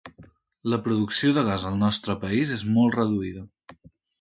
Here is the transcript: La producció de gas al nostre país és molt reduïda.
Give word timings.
La 0.73 0.79
producció 0.87 1.35
de 1.35 1.43
gas 1.49 1.67
al 1.73 1.77
nostre 1.83 2.17
país 2.27 2.55
és 2.59 2.67
molt 2.79 2.99
reduïda. 3.01 3.49